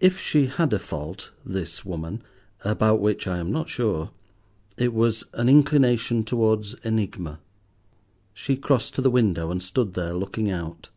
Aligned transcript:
If 0.00 0.18
she 0.18 0.46
had 0.46 0.72
a 0.72 0.78
fault, 0.78 1.30
this 1.44 1.84
woman, 1.84 2.22
about 2.64 3.00
which 3.02 3.26
I 3.26 3.36
am 3.36 3.52
not 3.52 3.68
sure, 3.68 4.10
it 4.78 4.94
was 4.94 5.24
an 5.34 5.46
inclination 5.46 6.24
towards 6.24 6.72
enigma. 6.86 7.38
She 8.32 8.56
crossed 8.56 8.94
to 8.94 9.02
the 9.02 9.10
window 9.10 9.50
and 9.50 9.62
stood 9.62 9.92
there, 9.92 10.14
looking 10.14 10.50
out. 10.50 10.88